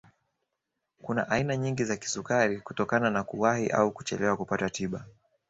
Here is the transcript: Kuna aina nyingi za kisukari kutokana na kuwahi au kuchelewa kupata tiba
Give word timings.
Kuna 1.01 1.29
aina 1.29 1.57
nyingi 1.57 1.83
za 1.83 1.97
kisukari 1.97 2.61
kutokana 2.61 3.09
na 3.09 3.23
kuwahi 3.23 3.67
au 3.67 3.91
kuchelewa 3.91 4.37
kupata 4.37 4.69
tiba 4.69 5.05